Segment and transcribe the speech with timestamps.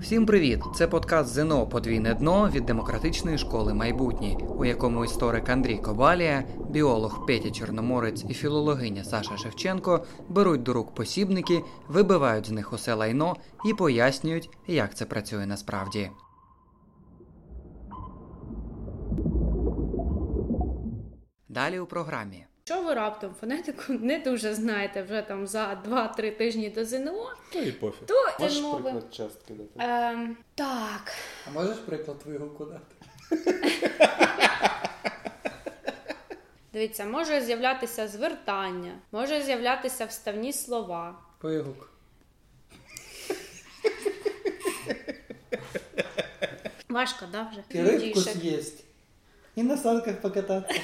[0.00, 0.60] Всім привіт!
[0.74, 7.26] Це подкаст ЗНО Подвійне дно від демократичної школи майбутнє, у якому історик Андрій Кобалія, біолог
[7.26, 13.36] Петя Чорноморець і філологиня Саша Шевченко беруть до рук посібники, вибивають з них усе лайно
[13.64, 16.10] і пояснюють, як це працює насправді.
[21.48, 22.47] Далі у програмі.
[22.70, 27.58] Якщо ви раптом фонетику не дуже знаєте вже там за 2-3 тижні до ЗНО, Та
[27.58, 28.06] і пофіг.
[28.06, 28.82] то Можеш мови.
[28.82, 29.70] приклад частки дати?
[29.78, 31.12] Ем, так.
[31.46, 32.94] А можеш приклад вигуку дати?
[36.72, 41.18] Дивіться, може з'являтися звертання, може з'являтися вставні слова.
[41.42, 41.90] Вигук.
[46.88, 47.82] Важко, да, вже?
[47.82, 48.32] Рыбку Дійшек.
[48.36, 48.84] съесть.
[49.56, 50.74] И на санках покататься.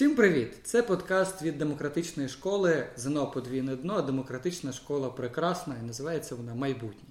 [0.00, 0.54] Всім привіт!
[0.62, 4.02] Це подкаст від демократичної школи ЗНО подвійне дно.
[4.02, 7.09] Демократична школа прекрасна і називається вона майбутнє.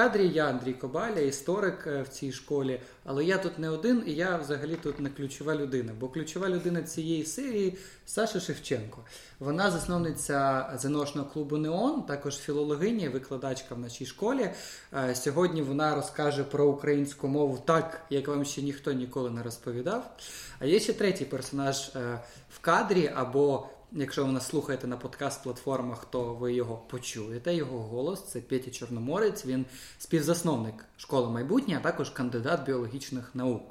[0.00, 4.12] Кадрі я Андрій Кобаля, історик е, в цій школі, але я тут не один, і
[4.12, 5.92] я взагалі тут не ключова людина.
[6.00, 9.04] Бо ключова людина цієї серії Саша Шевченко.
[9.38, 14.50] Вона засновниця ЗНОшного клубу Неон, також філологиня, викладачка в нашій школі.
[14.94, 20.16] Е, Сьогодні вона розкаже про українську мову так, як вам ще ніхто ніколи не розповідав.
[20.58, 26.06] А є ще третій персонаж е, в кадрі, або якщо ви нас слухаєте на подкаст-платформах,
[26.10, 27.54] то ви його почуєте.
[27.54, 29.46] Його голос це Петя Чорноморець.
[29.46, 29.66] Він
[29.98, 33.62] співзасновник школи майбутнє, а також кандидат біологічних наук.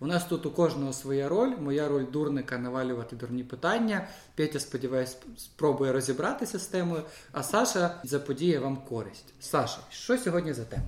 [0.00, 1.52] У нас тут у кожного своя роль.
[1.60, 4.08] Моя роль дурника навалювати дурні питання.
[4.34, 9.34] Петя, сподіваюсь, спробує розібратися з темою, а Саша заподіє вам користь.
[9.40, 10.84] Саша, що сьогодні за тема?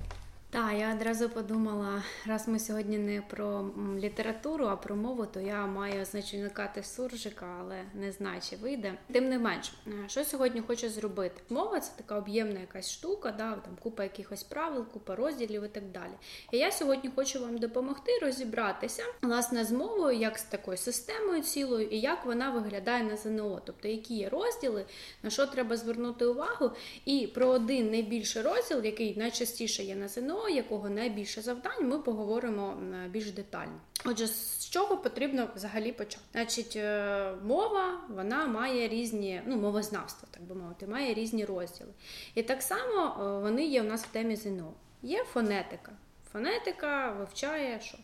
[0.57, 5.65] Так, я одразу подумала, раз ми сьогодні не про літературу, а про мову, то я
[5.65, 6.41] маю значить
[6.81, 8.93] суржика, але не знаю, чи вийде.
[9.11, 11.41] Тим не менш, е, що сьогодні хочу зробити?
[11.49, 15.83] Мова це така об'ємна якась штука, да, там купа якихось правил, купа розділів і так
[15.91, 16.11] далі.
[16.51, 21.87] І я сьогодні хочу вам допомогти розібратися власне з мовою, як з такою системою цілою,
[21.87, 24.85] і як вона виглядає на ЗНО, тобто які є розділи,
[25.23, 26.71] на що треба звернути увагу,
[27.05, 32.77] і про один найбільший розділ, який найчастіше є на ЗНО, якого найбільше завдань, ми поговоримо
[33.09, 33.79] більш детально.
[34.05, 36.23] Отже, з чого потрібно взагалі почати?
[36.31, 41.89] Значить, е, мова вона має різні, ну мовознавство, так би мовити, має різні розділи.
[42.35, 44.73] І так само е, вони є у нас в темі ЗНО.
[45.03, 45.91] Є фонетика.
[46.31, 47.97] Фонетика вивчає що?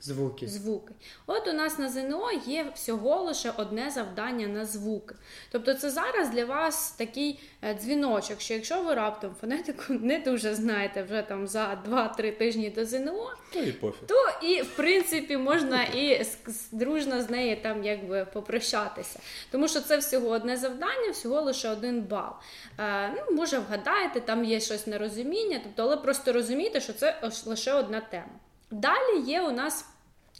[0.00, 0.46] Звуки.
[0.48, 0.94] Звуки.
[1.26, 5.14] От у нас на ЗНО є всього лише одне завдання на звуки.
[5.52, 10.54] Тобто це зараз для вас такий е, дзвіночок, що якщо ви раптом фонетику не дуже
[10.54, 14.06] знаєте вже там за 2-3 тижні до ЗНО, Та і пофіг.
[14.06, 16.26] то і в принципі можна і
[16.72, 19.20] дружно з нею там якби попрощатися.
[19.50, 22.32] Тому що це всього одне завдання, всього лише один бал.
[22.78, 27.72] Е, ну, може, вгадаєте, там є щось нерозуміння, тобто, але просто розумійте, що це лише
[27.72, 28.30] одна тема.
[28.70, 29.84] Далі є у нас.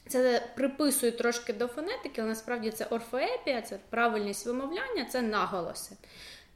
[0.09, 5.97] Це приписують трошки до фонетики, але насправді це орфоепія, це правильність вимовляння, це наголоси.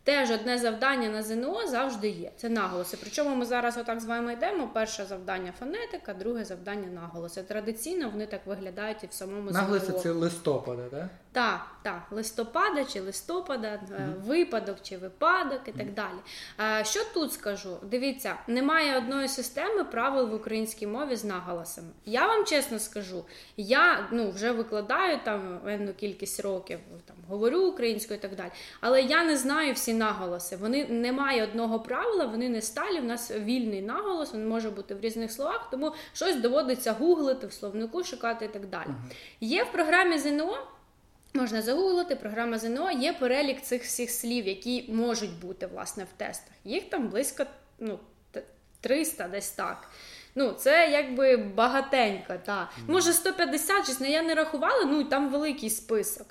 [0.05, 2.33] Теж одне завдання на ЗНО завжди є.
[2.37, 2.99] Це наголоси.
[3.01, 4.69] Причому ми зараз отак з вами йдемо.
[4.75, 7.43] Перше завдання фонетика, друге завдання наголоси.
[7.43, 11.07] Традиційно вони так виглядають і в самому Наголоси це листопада, так?
[11.33, 16.85] Так, так, листопада чи листопада, е, випадок чи випадок і так далі.
[16.85, 17.77] Що тут скажу?
[17.83, 21.89] Дивіться, немає одної системи правил в українській мові з наголосами.
[22.07, 23.25] Я вам чесно скажу,
[23.57, 29.03] я ну, вже викладаю там певну кількість років, там говорю українською і так далі, але
[29.03, 30.57] я не знаю всі наголоси.
[30.57, 33.01] Вони немає одного правила, вони не сталі.
[33.01, 37.53] У нас вільний наголос, він може бути в різних словах, тому щось доводиться гуглити в
[37.53, 38.91] словнику, шукати і так далі.
[39.41, 40.59] Є в програмі ЗНО.
[41.35, 46.53] Можна загуглити, програма ЗНО, є перелік цих всіх слів, які можуть бути власне в тестах.
[46.65, 47.45] Їх там близько
[47.79, 47.99] ну,
[48.31, 48.43] т-
[48.81, 49.89] 300 десь так.
[50.35, 52.69] Ну, це якби багатенько, так.
[52.87, 56.27] Може 150, чесно, я не рахувала, ну там великий список.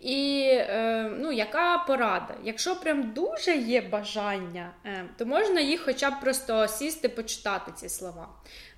[0.00, 2.34] І е, ну, яка порада?
[2.44, 7.88] Якщо прям дуже є бажання, е, то можна їх хоча б просто сісти, почитати ці
[7.88, 8.28] слова.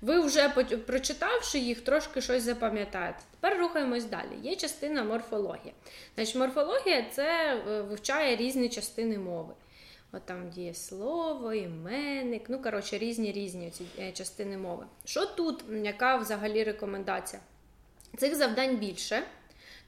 [0.01, 0.49] Ви вже
[0.87, 3.19] прочитавши їх, трошки щось запам'ятаєте.
[3.31, 4.37] Тепер рухаємось далі.
[4.43, 5.73] Є частина морфології.
[6.15, 9.53] Значить, морфологія це е, вивчає різні частини мови.
[10.11, 14.85] От там дієслово, іменник, ну коротше, різні різні ці е, частини мови.
[15.05, 17.41] Що тут, яка взагалі рекомендація?
[18.17, 19.23] Цих завдань більше.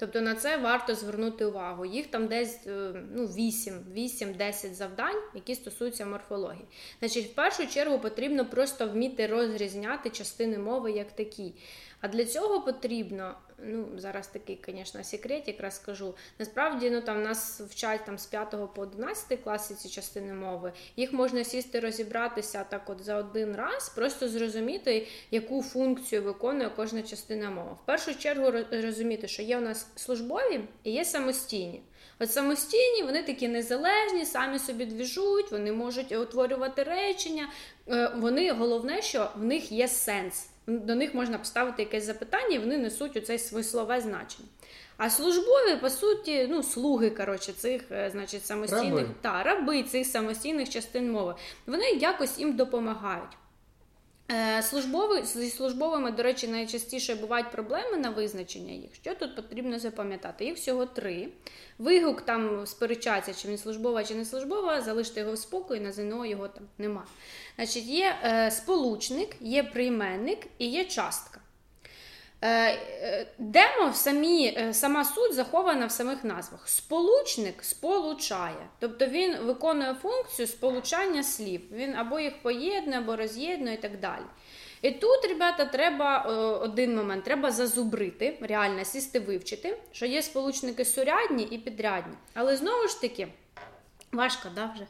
[0.03, 1.85] Тобто на це варто звернути увагу.
[1.85, 6.65] Їх там десь е, ну, 8, 8-10 завдань, які стосуються морфології.
[6.99, 11.53] Значить, в першу чергу потрібно просто вміти розрізняти частини мови як такі.
[12.01, 16.15] А для цього потрібно ну зараз такий, звісно, секретик розкажу.
[16.39, 20.73] Насправді, ну там нас вчать там з 5 по 11 класи ці частини мови.
[20.95, 27.01] Їх можна сісти розібратися так, от за один раз, просто зрозуміти, яку функцію виконує кожна
[27.01, 27.71] частина мови.
[27.83, 31.81] В першу чергу розуміти, що є у нас службові і є самостійні.
[32.19, 37.49] От самостійні, вони такі незалежні, самі собі двіжуть, вони можуть утворювати речення.
[37.89, 40.47] Е, вони головне, що в них є сенс.
[40.67, 44.47] До них можна поставити якесь запитання, і вони несуть у це смислове значення.
[44.97, 49.09] А службові, по суті, ну, слуги коротше, цих е, значить, самостійних раби.
[49.21, 51.35] Та, раби цих самостійних частин мови,
[51.67, 53.37] вони якось їм допомагають.
[54.33, 58.95] Е, службові, Зі службовими, до речі, найчастіше бувають проблеми на визначення їх.
[58.95, 60.45] Що тут потрібно запам'ятати?
[60.45, 61.29] Їх всього три.
[61.77, 66.25] Вигук там сперечається, чи він службова, чи не службова, залиште його в спокій, на ЗНО
[66.25, 67.05] його там нема.
[67.55, 71.39] Значить, Є е, сполучник, є прийменник і є частка.
[72.45, 76.69] Е, е, демо в самі, е, сама суть захована в самих назвах.
[76.69, 81.61] Сполучник сполучає, тобто він виконує функцію сполучання слів.
[81.71, 84.23] Він або їх поєднує, або роз'єднує і так далі.
[84.81, 86.19] І тут, ребята, треба
[86.61, 92.13] один момент, треба зазубрити, реально сісти вивчити, що є сполучники сурядні і підрядні.
[92.33, 93.27] Але знову ж таки,
[94.11, 94.85] важко, да, вже?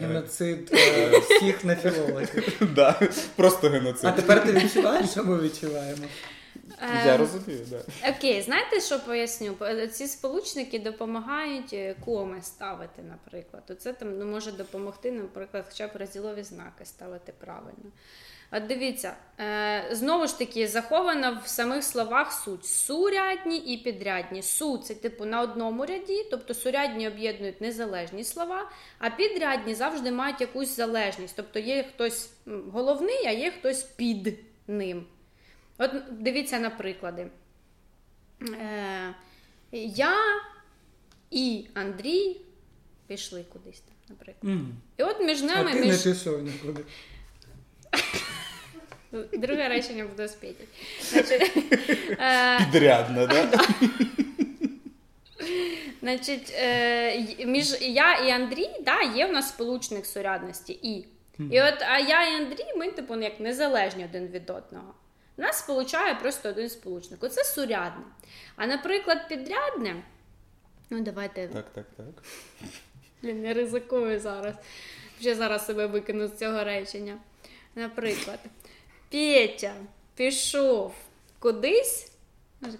[0.00, 2.58] Геноцид е, всіх на філологів.
[2.74, 3.00] Да,
[3.36, 4.04] Просто геноцид.
[4.04, 6.02] А тепер ти відчуваєш, що ми відчуваємо?
[7.06, 8.14] Я розумію, так.
[8.16, 9.56] Окей, знаєте, що поясню?
[9.92, 13.62] Ці сполучники допомагають е, коми ставити, наприклад.
[13.70, 17.92] Оце там ну, може допомогти, наприклад, хоча б розділові знаки ставити правильно.
[18.52, 22.66] От дивіться, е, знову ж таки, захована в самих словах суть.
[22.66, 24.42] Сурядні і підрядні.
[24.42, 30.40] Су це типу на одному ряді, тобто сурядні об'єднують незалежні слова, а підрядні завжди мають
[30.40, 31.36] якусь залежність.
[31.36, 32.30] Тобто є хтось
[32.72, 35.06] головний, а є хтось під ним.
[35.82, 37.26] От дивіться на приклади.
[38.42, 39.14] Е,
[39.72, 40.16] Я
[41.30, 42.40] і Андрій
[43.06, 44.54] пішли кудись там, наприклад.
[44.54, 44.66] Mm.
[44.96, 45.70] І от між нами.
[45.70, 46.06] А ти між...
[46.06, 46.84] не пішов нікуди.
[49.38, 50.64] Друге речення буде спіти.
[52.10, 53.68] Е, Підрядно, так?
[56.00, 61.06] Значить, е, між я і Андрій, да, є в нас сполучник сурядності і.
[61.50, 64.94] І от а я і Андрій, ми, типу, як незалежні один від одного.
[65.36, 67.24] Нас сполучає просто один сполучник.
[67.24, 68.04] Оце сурядне.
[68.56, 70.02] А, наприклад, підрядне.
[70.90, 71.48] Ну, давайте.
[71.48, 72.22] Так, так, так.
[73.22, 74.54] Блін, я ризикую зараз.
[75.20, 77.18] Вже зараз себе викину з цього речення.
[77.74, 78.38] Наприклад,
[79.10, 79.74] Петя
[80.14, 80.94] пішов
[81.38, 82.12] кудись,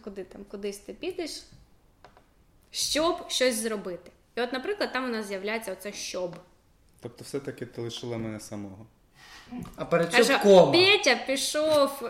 [0.04, 1.42] куди там, кудись ти підеш,
[2.70, 4.10] щоб щось зробити.
[4.36, 6.36] І от, наприклад, там у нас з'являється оце щоб.
[7.00, 8.86] Тобто, все-таки ти лишила мене самого.
[9.76, 10.72] А перед чим кома?
[10.72, 12.02] Петя пішов.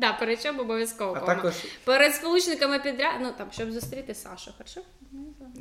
[0.00, 1.18] Да, перед чим обов'язково.
[1.22, 1.54] А також...
[1.84, 4.80] Перед сполучниками підряд, ну там, щоб зустріти Сашу, хорошо?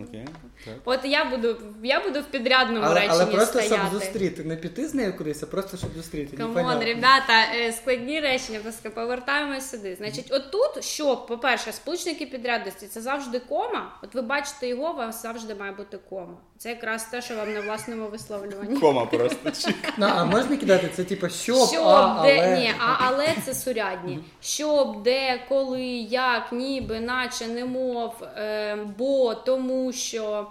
[0.02, 0.28] Окей,
[0.66, 0.74] так.
[0.86, 3.76] От я буду я буду в підрядному але, реченні Але просто стояти.
[3.76, 6.38] щоб зустріти, не піти з нею кудись, а просто щоб зустріти.
[6.38, 9.96] Come on, ребята, е, складні речення, просто повертаємось сюди.
[9.96, 14.00] Значить, от тут, що, по-перше, сполучники підрядності це завжди кома.
[14.04, 16.38] От ви бачите його, у вас завжди має бути кома.
[16.58, 18.80] Це якраз те, що вам на власному висловлюванні.
[18.80, 19.52] Кома просто.
[19.98, 22.60] Ну, а можна кидати це, типу, щоб, щоб а, але...
[22.60, 24.20] Ні, а але це сурядні.
[24.42, 30.48] Щоб, де, коли, як, ніби, наче, немов, е, бо, тому що,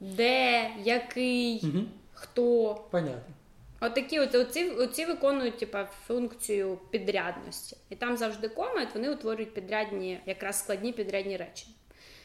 [0.00, 1.84] де, який, угу.
[2.14, 2.74] хто.
[2.90, 3.34] Понятно.
[3.80, 7.76] Отакі от, оці, оці виконують типа, функцію підрядності.
[7.90, 11.74] І там завжди кома, і вони утворюють підрядні, якраз складні підрядні речення.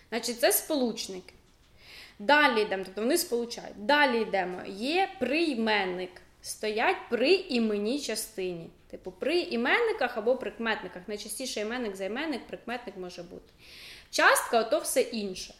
[0.09, 1.33] Значить, це сполучники.
[2.19, 3.85] Далі йдемо, тобто вони сполучають.
[3.85, 4.61] Далі йдемо.
[4.67, 6.11] Є прийменник.
[6.45, 8.69] Стоять при іменній частині.
[8.91, 11.01] Типу, при іменниках або прикметниках.
[11.07, 13.53] Найчастіше іменник займенник, прикметник може бути.
[14.12, 15.53] Частка ото все інше.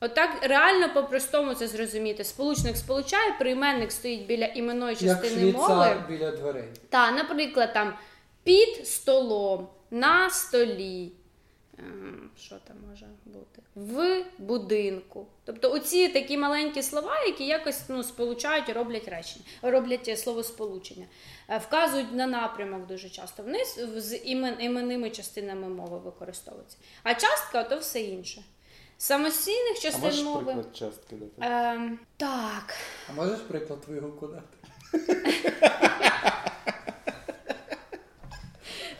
[0.00, 2.24] Отак реально по-простому це зрозуміти.
[2.24, 6.02] Сполучник сполучає, прийменник стоїть біля іменної частини Як мови.
[6.08, 6.68] біля дверей.
[6.88, 7.94] Так, наприклад, там
[8.44, 11.12] під столом, на столі.
[11.78, 13.62] Ем, що там може бути?
[13.74, 15.26] В будинку.
[15.44, 21.06] Тобто оці такі маленькі слова, які якось ну, сполучають і роблять речення, роблять словосполучення,
[21.48, 23.42] е, вказують на напрямок дуже часто.
[23.42, 23.64] Вони
[23.96, 26.76] з імен, іменними частинами мови використовуються.
[27.02, 28.42] А частка то все інше.
[28.98, 30.44] Самостійних частин а можеш мови.
[30.44, 31.32] приклад частки дати?
[31.40, 32.74] Ем, так.
[33.10, 34.58] А можеш приклад вигуку дати?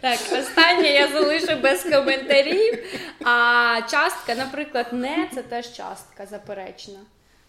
[0.01, 2.79] Так, останнє я залишу без коментарів.
[3.25, 6.99] А частка, наприклад, не це теж частка заперечна.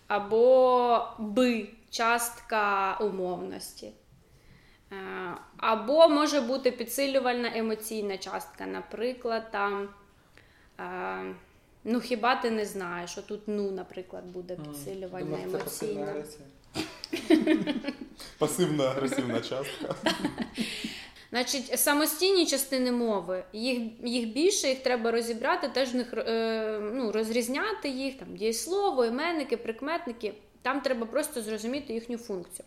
[0.07, 3.91] Або би частка умовності.
[4.91, 4.95] Е,
[5.57, 9.89] Або може бути підсилювальна емоційна частка, наприклад, там.
[10.79, 11.35] е,
[11.83, 16.07] Ну, хіба ти не знаєш, що тут ну, наприклад, буде підсилювальна пасивна емоційна.
[16.11, 17.73] агресія.
[18.37, 19.95] Пасивна агресивна частка.
[21.31, 27.89] Значить, самостійні частини мови, їх, їх більше, їх треба розібрати, теж них е, ну, розрізняти
[27.89, 30.33] їх, там дієслово, іменники, прикметники.
[30.61, 32.65] Там треба просто зрозуміти їхню функцію.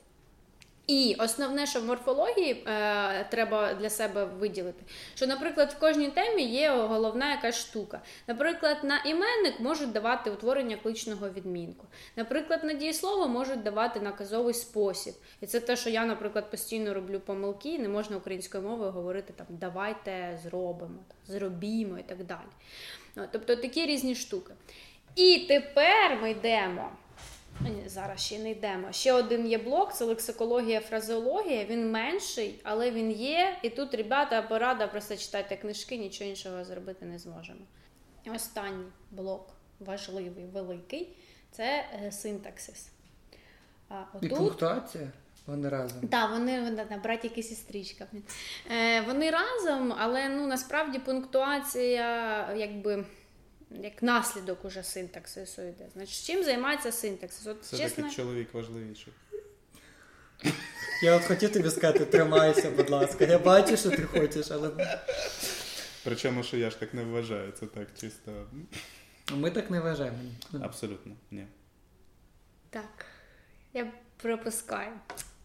[0.86, 4.84] І основне, що в морфології е, треба для себе виділити,
[5.14, 8.00] що, наприклад, в кожній темі є головна якась штука.
[8.26, 11.86] Наприклад, на іменник можуть давати утворення кличного відмінку.
[12.16, 15.14] Наприклад, на дієслово можуть давати наказовий спосіб.
[15.40, 19.46] І це те, що я, наприклад, постійно роблю помилки, не можна українською мовою говорити там
[19.48, 23.28] давайте зробимо, зробімо і так далі.
[23.32, 24.54] Тобто такі різні штуки.
[25.16, 26.90] І тепер ми йдемо.
[27.86, 28.92] Зараз ще не йдемо.
[28.92, 31.64] Ще один є блок, це лексикологія, фразеологія.
[31.64, 33.56] Він менший, але він є.
[33.62, 37.60] І тут, ребята, порада просто читайте книжки, нічого іншого зробити не зможемо.
[38.34, 39.50] Останній блок,
[39.80, 41.16] важливий, великий,
[41.50, 42.88] це е, синтаксис.
[43.88, 45.08] А, І пунктуація?
[45.46, 46.08] Вони разом.
[46.08, 48.06] так, вони, вони да, братик і сестричка.
[48.70, 53.04] Е, вони разом, але ну насправді пунктуація, якби.
[53.80, 55.86] Як наслідок уже синтаксису йде.
[55.92, 57.46] Значить, чим займається синтаксис?
[57.46, 59.12] От, Все чесно, таки чоловік важливіший.
[61.02, 63.24] Я от хотів тобі сказати, тримайся, будь ласка.
[63.24, 64.70] Я бачу, що ти хочеш, але
[66.04, 68.46] Причому, що я ж так не вважаю, це так чисто.
[69.32, 70.18] ми так не вважаємо.
[70.62, 71.46] Абсолютно, ні.
[72.70, 73.06] Так,
[73.74, 74.92] я пропускаю.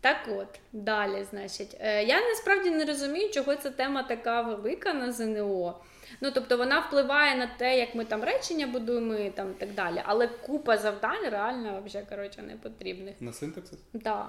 [0.01, 5.11] Так от, далі, значить, е, я насправді не розумію, чого ця тема така велика на
[5.11, 5.83] ЗНО.
[6.21, 10.01] Ну, тобто вона впливає на те, як ми там речення будуємо і там так далі.
[10.05, 13.15] Але купа завдань реально взагалі, коротше, не потрібних.
[13.19, 13.79] На синтаксис?
[13.93, 14.27] Да.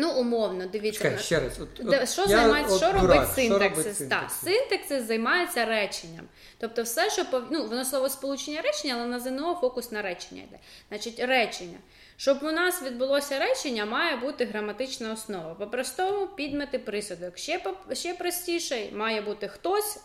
[0.00, 1.02] Ну, умовно, дивіться.
[1.02, 1.60] Чекай, ще раз.
[1.60, 3.60] От, Де- от що я займається, от що дурак, робить що синтаксис?
[3.60, 4.40] робить Так, синтаксис?
[4.40, 6.24] синтаксис займається реченням.
[6.58, 7.42] Тобто, все, що пов...
[7.50, 10.58] ну, воно слово сполучення речення, але на ЗНО фокус на речення йде.
[10.88, 11.78] Значить, речення.
[12.16, 15.54] Щоб у нас відбулося речення, має бути граматична основа.
[15.54, 17.38] По-простому підмети присудок.
[17.38, 20.00] Ще, по- ще простіше має бути хтось що-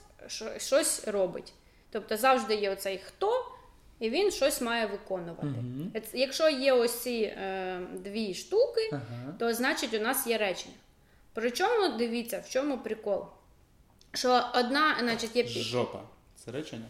[0.58, 1.54] щось робить.
[1.92, 3.46] Тобто завжди є оцей хто,
[4.00, 5.48] і він щось має виконувати.
[5.96, 9.34] Ец- Якщо є ось ці е, дві штуки, Ага.
[9.40, 10.76] то значить у нас є речення.
[11.34, 13.26] Причому дивіться, в чому прикол?
[14.14, 16.00] Що одна, значить, є Жопа.
[16.36, 16.86] Це речення?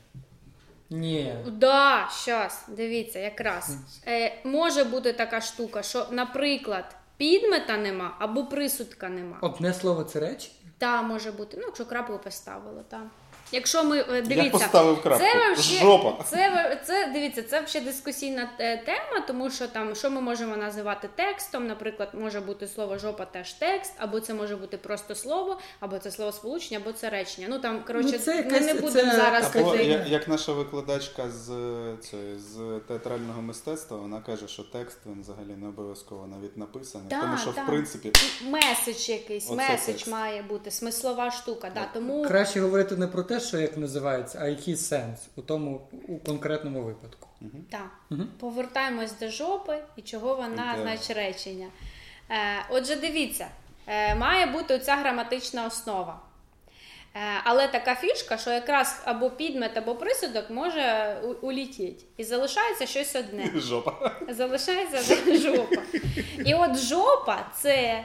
[0.90, 1.36] Ні.
[1.48, 3.78] Да, щас, дивіться, якраз.
[4.08, 9.38] Е, може бути така штука, що, наприклад, підмета нема або присудка нема.
[9.42, 10.56] Одне слово це речення?
[10.78, 11.58] Та може бути.
[11.60, 13.02] Ну, якщо крапку поставили, та.
[13.52, 15.26] Якщо ми е, дивіться, Я поставив крапку.
[15.26, 16.24] Це вообще, Жопа.
[16.24, 21.10] Це, це дивіться, це взагалі дискусійна е, тема, тому що там що ми можемо називати
[21.16, 21.68] текстом.
[21.68, 26.12] Наприклад, може бути слово жопа теж текст, або це може бути просто слово, або це
[26.12, 27.48] слово сполучення, або це речення.
[27.50, 31.30] Ну там коротше, Ну, це ми не будемо це зараз Або як, як наша викладачка
[31.30, 31.48] з,
[32.02, 37.08] цієї, з театрального мистецтва, вона каже, що текст він взагалі не обов'язково навіть написаний.
[37.10, 37.64] Да, тому що, да.
[37.64, 38.12] в принципі,
[38.44, 41.72] меседж якийсь, меседж має бути, смислова штука.
[41.76, 45.88] Да, тому Краще говорити не про те, що як називається, а який сенс у тому
[46.08, 47.28] у конкретному випадку.
[47.72, 47.90] Так.
[48.10, 48.28] Мгм.
[48.40, 50.82] Повертаємось до жопи і чого вона Да.
[50.82, 51.68] значить речення.
[52.30, 52.36] Е,
[52.70, 53.48] отже, дивіться,
[53.88, 56.20] е, має бути оця граматична основа.
[57.16, 62.06] Е, але така фішка, що якраз або підмет, або присудок може у- улетіти.
[62.18, 63.52] І залишається щось одне.
[63.56, 64.12] жопа.
[64.30, 65.82] Залишається жопа.
[66.46, 68.04] І от жопа це е,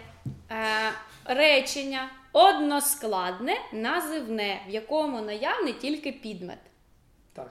[1.25, 6.59] речення односкладне, називне, в якому наявний тільки підмет.
[7.33, 7.51] Так.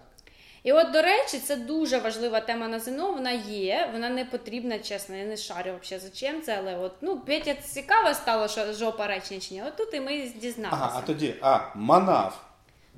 [0.63, 3.11] І от, до речі, це дуже важлива тема на ЗНО.
[3.11, 5.15] Вона є, вона не потрібна, чесно.
[5.15, 9.07] Я не шарю взагалі за чим це, але от ну Петя цікаво стало, що жопа
[9.07, 9.63] чи.
[9.67, 10.81] От тут і ми дізналися.
[10.81, 12.45] Ага, а тоді, а, манав.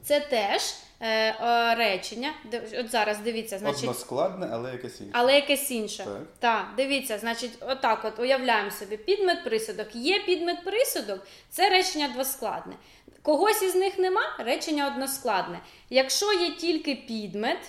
[0.04, 0.62] Це теж
[1.00, 2.34] е, е, речення.
[2.80, 3.84] От зараз дивіться, значить.
[3.84, 5.12] Односкладне, але якесь інше.
[5.14, 6.04] Але якесь інше.
[6.04, 6.22] Так.
[6.40, 9.96] Так, дивіться, значить, отак от уявляємо собі, підмет присудок.
[9.96, 12.74] Є підмет присудок, це речення двоскладне.
[13.22, 15.60] Когось із них нема, речення односкладне.
[15.90, 17.60] Якщо є тільки підмет,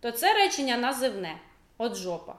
[0.00, 1.36] то це речення називне.
[1.78, 2.34] От жопа.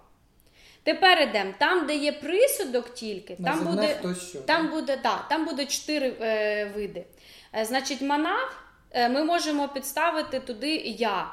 [0.84, 1.54] Тепер ідемо.
[1.58, 5.66] Там, де є присудок тільки, там Називне буде, хто що, там буде, да, там буде
[5.66, 7.06] чотири е, види.
[7.54, 8.65] Е, значить, манав
[9.10, 11.32] ми можемо підставити туди я.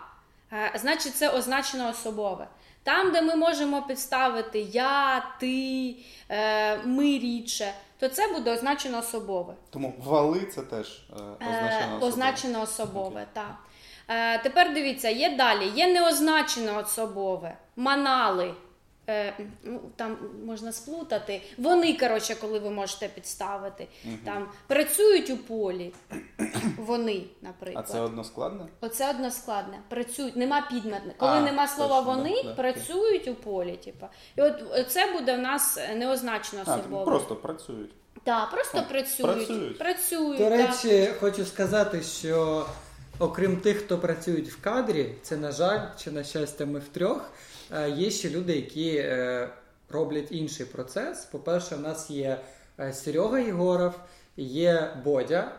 [0.52, 2.48] Е, значить, це означено особове.
[2.82, 5.96] Там, де ми можемо підставити я, ти,
[6.28, 9.54] е, ми рідше, то це буде означено особове.
[9.70, 11.14] Тому вали це теж е,
[11.48, 11.98] означено.
[12.02, 13.56] Е, означено особове, так.
[14.08, 18.54] Е, тепер дивіться, є далі, є неозначено особове, манали.
[19.08, 20.16] Е, ну, там
[20.46, 21.42] можна сплутати.
[21.58, 23.88] Вони, коротше, коли ви можете підставити,
[24.24, 25.92] там працюють у полі.
[26.78, 27.84] Вони, наприклад.
[27.88, 28.66] А це односкладне?
[28.80, 29.78] Оце односкладне.
[29.88, 31.14] Працюють, нема підметне.
[31.18, 33.76] Коли А, нема слова точно, вони, да, да, працюють у полі.
[33.76, 34.06] Типу.
[34.36, 37.04] І от це буде в нас неозначено А, особово.
[37.04, 37.90] просто працюють.
[38.24, 39.34] Так, просто А, працюють.
[39.36, 39.78] працюють.
[39.78, 40.52] Працюють, До так.
[40.52, 42.66] речі, хочу сказати, що
[43.18, 47.18] окрім тих, хто працюють в кадрі, це на жаль, чи на щастя, ми втрьох.
[47.18, 47.51] е,
[47.96, 49.48] Є ще люди, які е,
[49.90, 51.24] роблять інший процес.
[51.24, 52.38] По-перше, в нас є
[52.80, 53.94] е, Серега Єгоров,
[54.36, 55.52] є Бодя,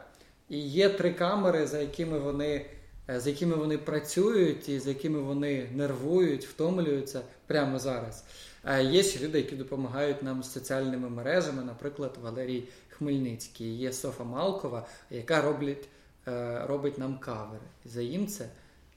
[0.49, 2.65] і є три камери, за якими вони.
[3.09, 8.23] е, З якими вони працюють і з якими вони нервують, втомлюються прямо зараз.
[8.65, 14.23] Е, Є ще люди, які допомагають нам з соціальними мережами, наприклад, Валерій Хмельницький, є Софа
[14.23, 15.87] Малкова, яка роблять,
[16.27, 17.63] е, робить нам кавери.
[17.85, 18.49] За їм це,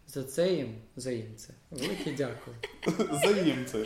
[0.08, 1.36] за це їм, за їм.
[1.70, 2.56] Велике дякую.
[3.24, 3.84] За їм це.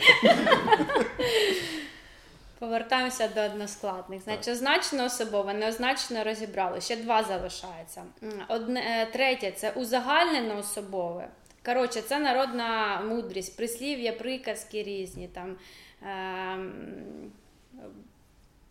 [2.59, 4.21] Повертаємося до односкладних.
[4.21, 6.81] Значить, означено особове, неозначено розібрали.
[6.81, 8.03] Ще два залишається.
[8.47, 11.27] Одне, е, третє це узагальнено особове.
[11.65, 15.27] Коротше, це народна мудрість, прислів'я, приказки різні.
[15.27, 15.57] Там,
[16.01, 17.31] ем,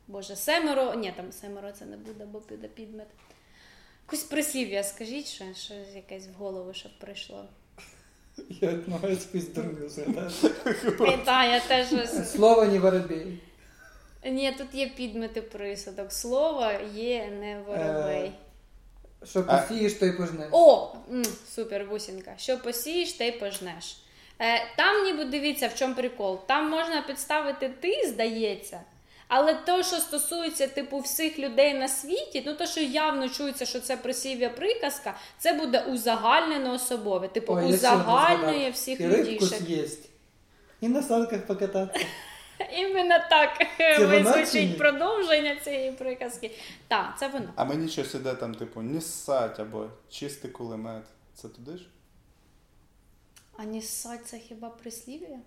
[0.09, 0.95] Боже, семеро.
[0.95, 3.09] Ні, там семеро це не буде, бо піде підмет.
[4.13, 7.45] Якусь прислів'я, скажіть, що, що якесь в голову, щоб прийшло.
[8.49, 10.49] Я намагаюся якусь дурню згадати.
[11.25, 13.39] Та, я теж ось- Слово не воробій.
[14.25, 16.13] Ні, тут є підмети присудок.
[16.13, 18.33] Слово є не воробей.
[19.25, 20.49] Що посієш, то й пожнеш.
[20.53, 21.25] О, м,
[21.55, 22.35] супер, бусінка.
[22.39, 23.97] Що посієш, те й пожнеш.
[24.41, 26.47] Е, там, ніби дивіться, в чому прикол.
[26.47, 28.81] Там можна підставити ти, здається.
[29.33, 33.81] Але то, що стосується типу всіх людей на світі, ну то, що явно чується, що
[33.81, 37.29] це присів'я приказка, це буде узагальнено особове.
[37.29, 39.63] Типу, Ой, узагальнює всіх людішек.
[40.81, 42.07] І на санках покататися.
[42.79, 43.67] Іменно так
[44.01, 46.51] висвічить продовження цієї приказки.
[46.89, 47.53] Так, це воно.
[47.57, 49.01] А мені щось іде там, типу, не
[49.59, 51.05] або чистий кулемет.
[51.35, 51.87] Це туди ж?
[53.57, 55.39] А ніссать це хіба прислів'я?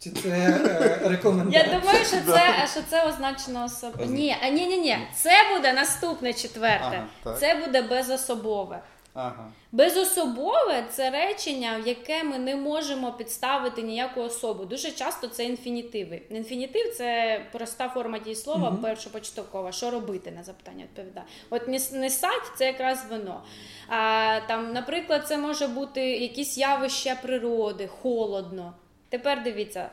[0.00, 1.64] Чи це е, рекомендація?
[1.64, 4.04] Я думаю, що це, що це означено особо.
[4.04, 4.98] Ні, а ні, ні, ні.
[5.14, 7.02] Це буде наступне четверте.
[7.24, 8.80] Ага, це буде безособове.
[9.14, 9.52] Ага.
[9.72, 14.64] Безособове це речення, в яке ми не можемо підставити ніяку особу.
[14.64, 16.22] Дуже часто це інфінітиви.
[16.30, 19.72] Інфінітив це проста форма дієслова, першопочаткова.
[19.72, 21.26] Що робити на запитання відповідає.
[21.50, 23.42] От не, не сать це якраз воно.
[23.88, 28.74] А, там, наприклад, це може бути якісь явища природи, холодно.
[29.08, 29.90] Тепер дивіться.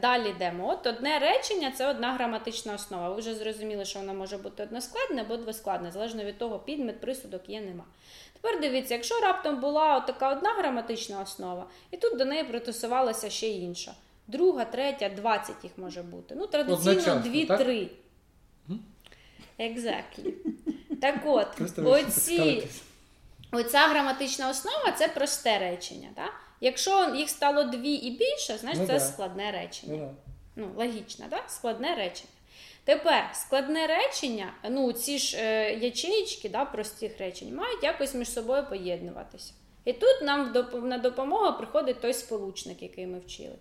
[0.00, 0.68] Далі йдемо.
[0.68, 3.08] От одне речення це одна граматична основа.
[3.08, 7.48] Ви вже зрозуміли, що воно може бути односкладне або двоскладне, залежно від того, підмет, присудок
[7.48, 7.84] є, нема.
[8.32, 13.48] Тепер дивіться, якщо раптом була така одна граматична основа, і тут до неї притусувалася ще
[13.48, 13.92] інша.
[14.26, 16.34] Друга, третя, 20 їх може бути.
[16.34, 16.92] Ну, традиційно
[17.48, 17.88] 2-3.
[19.58, 20.32] Exactly.
[21.00, 21.46] Так от,
[21.84, 22.68] оці,
[23.52, 26.08] оця граматична основа це просте речення.
[26.14, 26.32] Так?
[26.60, 29.00] Якщо їх стало дві і більше, значить Ну це да.
[29.00, 29.96] складне речення.
[29.96, 30.14] Ну,
[30.56, 31.44] Ну, логічно, так?
[31.50, 32.32] Складне речення.
[32.84, 38.66] Тепер складне речення, ну ці ж е, ячеїчки да, простих речень, мають якось між собою
[38.68, 39.52] поєднуватися.
[39.84, 43.54] І тут нам на допомогу приходить той сполучник, який ми вчили.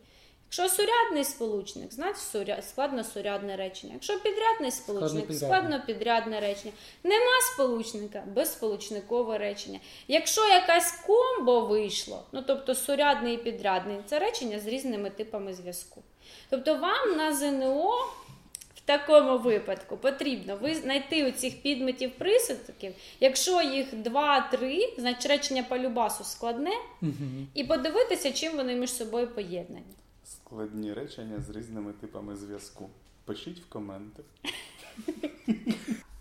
[0.50, 2.62] Якщо сурядний сполучник, значить суря...
[2.62, 3.94] складносурядне речення.
[3.94, 5.48] Якщо підрядний сполучник, Складнопідрядне.
[5.48, 6.74] складнопідрядне речення.
[7.04, 9.80] Нема сполучника, безсполучникове речення.
[10.08, 16.02] Якщо якась комбо вийшло, ну тобто сурядний і підрядний, це речення з різними типами зв'язку.
[16.50, 17.92] Тобто вам на ЗНО
[18.76, 25.78] в такому випадку потрібно знайти у цих підметів присудків, якщо їх 2-3, значить речення по
[25.78, 26.72] любасу складне,
[27.54, 29.86] і подивитися, чим вони між собою поєднані.
[30.48, 32.90] Складні речення з різними типами зв'язку.
[33.26, 34.24] Пишіть в коменти.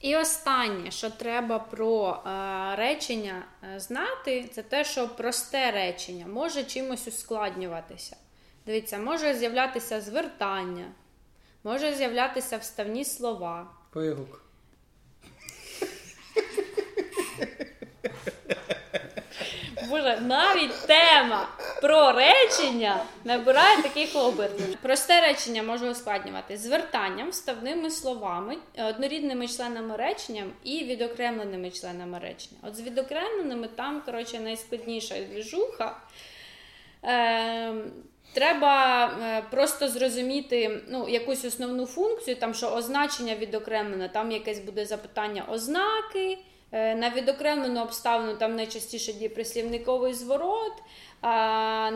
[0.01, 3.43] І останнє, що треба про е, речення
[3.75, 8.17] е, знати, це те, що просте речення може чимось ускладнюватися.
[8.67, 10.93] Дивіться, може з'являтися звертання,
[11.65, 13.71] може з'являтися вставні слова.
[13.91, 14.43] Пигук.
[19.89, 21.49] Боже, навіть тема
[21.83, 24.77] про речення набирає таких обертів.
[24.83, 28.57] Просте речення може ускладнювати звертанням, вставними словами,
[28.89, 32.61] однорідними членами речення і відокремленими членами речення.
[32.63, 35.97] От з відокремленими там, коротше, найскладніша двіжуха.
[37.03, 37.93] Ем,
[38.37, 44.87] Треба е, просто зрозуміти ну, якусь основну функцію, там що означення відокремлене, там якесь буде
[44.87, 46.39] запитання ознаки,
[46.73, 50.73] е, на відокремлену обставину там найчастіше діє прислівниковий зворот,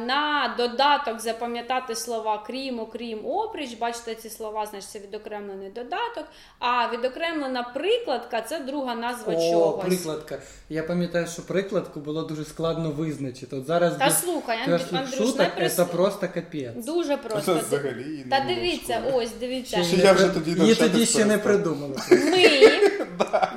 [0.07, 3.75] на додаток запам'ятати слова крім, окрім, опріч.
[3.75, 6.25] Бачите, ці слова, значить, це відокремлений додаток.
[6.59, 9.85] А відокремлена прикладка це друга назва О, чогось.
[9.87, 10.39] прикладка.
[10.69, 13.57] Я пам'ятаю, що прикладку було дуже складно визначити.
[13.57, 16.85] От зараз Та без слухай, трьох Андрю, Андрюш, шуток не це просто капець.
[16.87, 17.55] дуже Це просто.
[17.59, 19.25] взагалі і не було дивіться, школі.
[19.25, 19.85] ось дивіться.
[19.85, 21.43] Ще я вже тоді Її навчатись тоді ще не перестав.
[21.43, 21.97] придумали.
[22.11, 22.71] Ми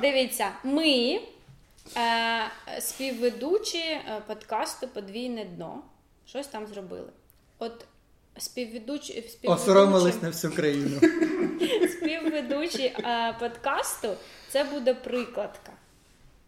[0.02, 1.20] дивіться, ми
[2.80, 5.82] співведучі е, подкасту Подвійне дно.
[6.26, 7.08] Щось там зробили.
[7.58, 7.84] От
[8.38, 11.00] співведучі, співведучі, Осоромились на всю країну.
[11.98, 14.08] співведучі е, подкасту
[14.48, 15.72] це буде прикладка.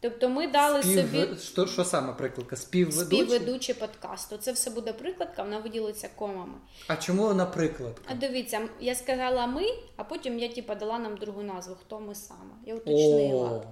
[0.00, 1.00] Тобто ми дали Спів...
[1.00, 2.56] собі Що, що саме прикладка?
[2.56, 3.26] Співведучий?
[3.26, 4.36] співведучі подкасту.
[4.36, 6.54] Це все буде прикладка, вона виділиться комами.
[6.88, 8.02] А чому вона прикладка?
[8.10, 9.62] А дивіться, я сказала ми,
[9.96, 11.76] а потім я типа дала нам другу назву.
[11.80, 12.54] Хто ми саме?
[12.66, 13.48] Я уточнила.
[13.48, 13.64] О,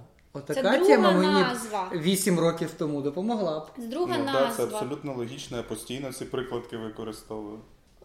[0.47, 1.91] Це отака друга тема мені назва.
[1.93, 3.63] 8 років тому допомогла б.
[3.77, 4.51] Друга Ну, да, назва.
[4.57, 7.59] це абсолютно логічно, я постійно ці прикладки використовую.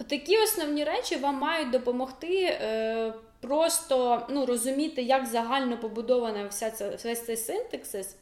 [0.08, 6.98] Такі основні речі вам мають допомогти е, просто ну, розуміти, як загально побудована вся ця,
[7.04, 8.16] весь цей синтаксис,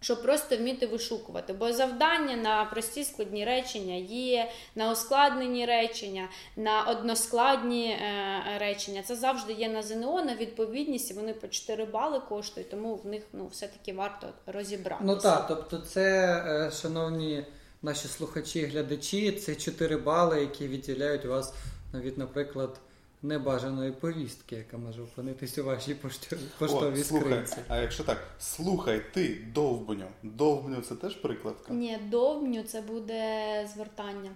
[0.00, 1.52] щоб просто вміти вишукувати.
[1.52, 9.02] Бо завдання на прості складні речення є, на ускладнені речення, на односкладні е, речення.
[9.02, 13.22] Це завжди є на ЗНО, на відповідність, вони по 4 бали коштують, тому в них
[13.32, 15.04] ну, все-таки варто розібратися.
[15.04, 17.44] Ну так, тобто, це, е, шановні
[17.82, 21.54] наші слухачі і глядачі, це 4 бали, які відділяють вас
[21.94, 22.80] від, наприклад,
[23.22, 27.56] небажаної повістки, яка може опинитись у вашій пошт- поштовій О, слухай, скринці.
[27.68, 30.06] а якщо так, слухай, ти довбню.
[30.22, 31.72] Довбню це теж прикладка?
[31.72, 33.22] Ні, довбню це буде
[33.74, 34.30] звертання.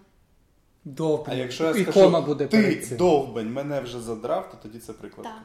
[0.85, 1.35] Довбню.
[1.35, 2.97] А якщо я скажу, буде ти цим.
[2.97, 5.33] довбень мене вже задрав, то тоді це прикладка.
[5.35, 5.43] Так.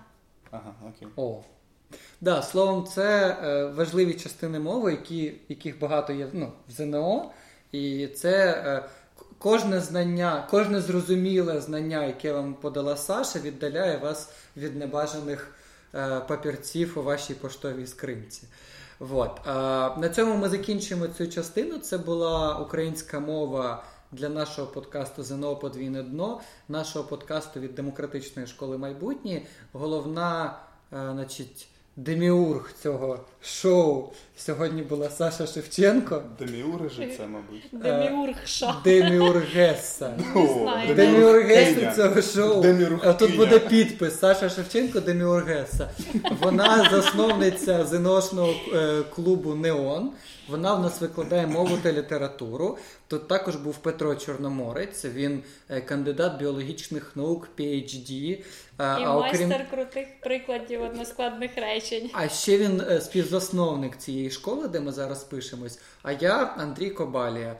[0.52, 1.08] Ага, окей.
[1.16, 1.42] О.
[2.22, 7.32] Да, словом, це е, важливі частини мови, які, яких багато є ну, в ЗНО.
[7.72, 8.90] І це е,
[9.40, 15.56] кожне знання, кожне зрозуміле знання, яке вам подала Саша, віддаляє вас від небажаних
[15.96, 18.44] е, папірців у вашій поштовій скринці.
[19.00, 19.40] Вот.
[19.48, 19.52] Е,
[20.00, 21.78] на цьому ми закінчимо цю частину.
[21.78, 28.78] Це була українська мова для нашого подкасту ЗНО Подвійне дно, нашого подкасту від демократичної школи
[28.78, 29.42] майбутнє.
[29.74, 30.60] Головна,
[30.94, 31.68] е, значить,
[32.06, 36.24] деміург цього шоу сьогодні була Саша Шевченко.
[37.18, 37.64] Це, мабуть.
[37.72, 38.76] Деміургша.
[38.84, 40.14] Деміургеса.
[40.96, 42.66] Деміургеса цього шоу.
[43.04, 45.90] А Тут буде підпис Саша Шевченко Деміургеса.
[46.42, 50.12] Вона засновниця ЗНОшного е, клубу Неон.
[50.50, 52.78] Вона в нас викладає мову та літературу.
[53.08, 55.06] Тут також був Петро Чорноморець.
[55.06, 58.34] Він е, кандидат біологічних наук, PhD.
[58.34, 58.42] Е,
[58.78, 62.10] І а окрім майстер крутих прикладів односкладних речень.
[62.14, 65.80] а ще він е, співзасновник цієї школи, де ми зараз пишемось.
[66.04, 67.56] А я Андрій Кобалія,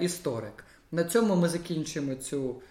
[0.00, 0.64] історик.
[0.92, 2.62] На цьому ми закінчимо цю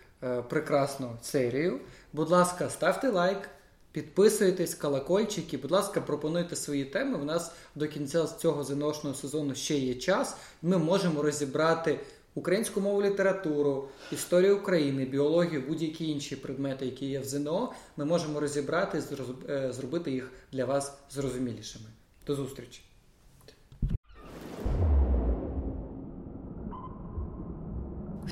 [0.50, 1.80] прекрасну серію.
[2.14, 3.50] Будь ласка, ставте лайк,
[3.98, 5.58] підписуйтесь, колокольчики.
[5.58, 7.18] Будь ласка, пропонуйте свої теми.
[7.18, 10.38] У нас до кінця цього ЗНОшного сезону ще є час.
[10.62, 12.00] Ми можемо розібрати
[12.36, 17.74] українську мову літературу, історію України, біологію, будь-які інші предмети, які є в ЗНО.
[17.98, 19.04] Ми можемо розібрати,
[19.50, 21.86] е, зробити їх для вас зрозумілішими.
[22.28, 22.87] До зустрічі!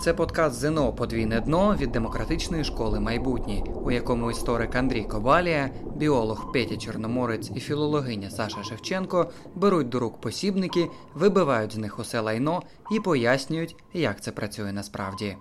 [0.06, 6.52] Це подкаст ЗНО Подвійне дно від демократичної школи майбутнє, у якому історик Андрій Кобалія, біолог
[6.52, 12.62] Петя Чорноморець і філологиня Саша Шевченко беруть до рук посібники, вибивають з них усе лайно
[12.92, 15.38] і пояснюють, як це працює насправді.